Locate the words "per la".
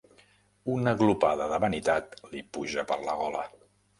2.93-3.17